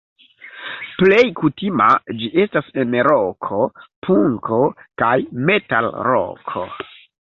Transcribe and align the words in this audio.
Plej 1.01 1.19
kutima 1.39 1.89
ĝi 2.21 2.29
estas 2.43 2.71
en 2.85 2.97
roko, 3.09 3.59
punko 4.07 4.63
kaj 5.03 5.15
metalroko. 5.51 6.67